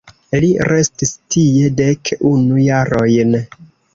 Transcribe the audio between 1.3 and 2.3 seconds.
tie dek